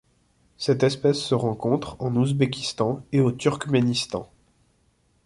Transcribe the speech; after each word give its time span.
Cette 0.57 0.81
espèce 0.81 1.19
se 1.19 1.35
rencontre 1.35 1.95
en 1.99 2.15
Ouzbékistan 2.15 3.05
et 3.11 3.21
au 3.21 3.31
Turkménistan. 3.31 4.31